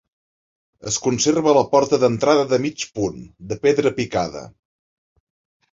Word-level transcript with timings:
Es 0.91 0.95
conserva 1.07 1.53
la 1.57 1.63
porta 1.75 1.99
d'entrada 2.05 2.47
de 2.55 2.59
mig 2.65 2.87
punt, 2.97 3.21
de 3.53 3.61
pedra 3.69 3.95
picada. 4.01 4.45